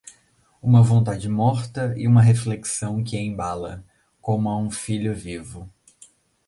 Uma 0.63 0.81
vontade 0.81 1.29
morta 1.29 1.93
e 1.95 2.07
uma 2.07 2.23
reflexão 2.23 3.03
que 3.03 3.15
a 3.15 3.21
embala, 3.21 3.85
como 4.19 4.49
a 4.49 4.57
um 4.57 4.71
filho 4.71 5.13
vivo... 5.13 5.69